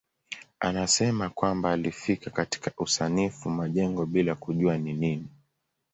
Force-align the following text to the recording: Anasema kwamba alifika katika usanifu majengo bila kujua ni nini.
Anasema 0.59 1.29
kwamba 1.29 1.71
alifika 1.71 2.29
katika 2.29 2.71
usanifu 2.77 3.49
majengo 3.49 4.05
bila 4.05 4.35
kujua 4.35 4.77
ni 4.77 4.93
nini. 4.93 5.27